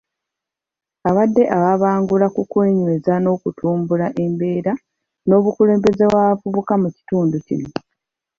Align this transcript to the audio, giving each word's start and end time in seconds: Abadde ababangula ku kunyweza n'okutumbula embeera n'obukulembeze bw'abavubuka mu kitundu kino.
Abadde 1.09 1.43
ababangula 1.57 2.27
ku 2.35 2.41
kunyweza 2.51 3.13
n'okutumbula 3.19 4.05
embeera 4.23 4.73
n'obukulembeze 5.27 6.03
bw'abavubuka 6.09 6.73
mu 6.81 6.89
kitundu 6.95 7.35
kino. 7.47 7.69